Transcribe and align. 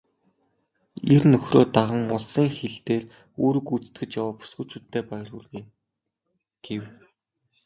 "Эр 1.15 1.23
нөхрөө 1.31 1.63
даган 1.75 2.03
улсын 2.15 2.47
хил 2.55 2.75
дээр 2.87 3.03
үүрэг 3.43 3.63
гүйцэтгэж 3.67 4.11
яваа 4.21 4.35
бүсгүйчүүддээ 4.39 5.03
баяр 5.09 5.27
хүргэе" 5.33 5.61
гэв. 6.65 6.83